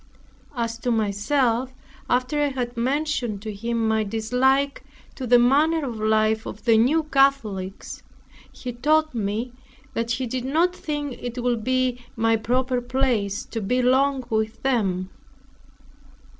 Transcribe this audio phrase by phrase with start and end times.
[0.55, 1.75] As to myself,
[2.09, 6.75] after I had mentioned to him my dislike to the manner of life of the
[6.75, 8.01] New Catholics,
[8.51, 9.53] he told me,
[9.93, 14.63] that he did not think it would be my proper place to be long with
[14.63, 15.11] them.